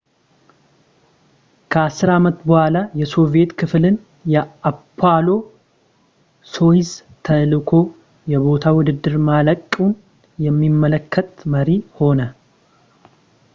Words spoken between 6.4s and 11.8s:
ሶዩዝ ተልዕኮ የቦታ ውድድር ማለቁን የሚያመለክት መሪ